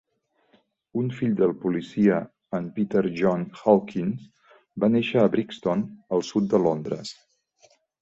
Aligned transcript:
Un 1.01 1.11
fill 1.17 1.35
del 1.41 1.53
policia, 1.65 2.17
en 2.61 2.71
Peter 2.79 3.05
John 3.21 3.45
Hawkins, 3.61 4.27
va 4.87 4.93
néixer 4.97 5.23
a 5.23 5.31
Brixton, 5.39 5.89
al 6.19 6.29
sud 6.35 6.53
de 6.57 6.67
Londres. 6.69 7.17